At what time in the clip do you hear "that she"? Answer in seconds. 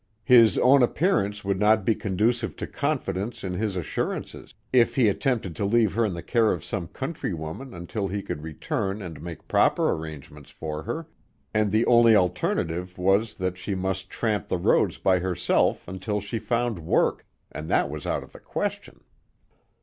13.35-13.75